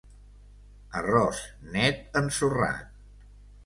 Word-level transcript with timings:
Arròs 1.03 1.43
net 1.77 2.03
ensorrat... 2.25 2.85